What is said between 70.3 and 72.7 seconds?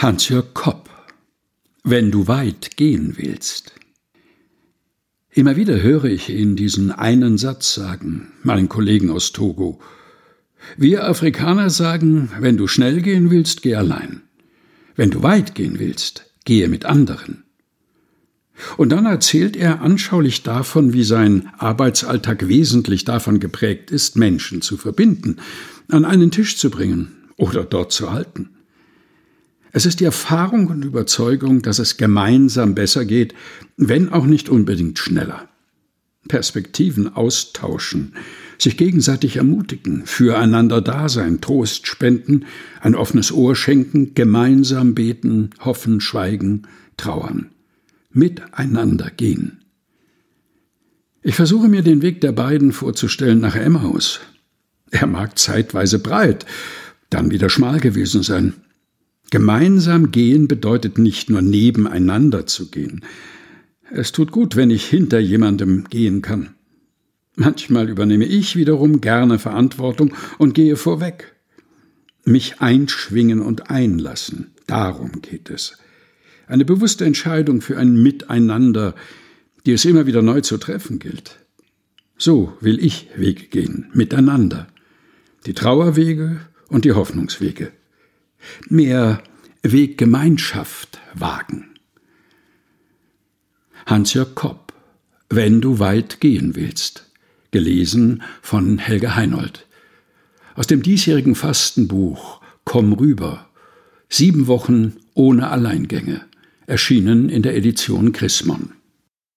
und gehe vorweg. Mich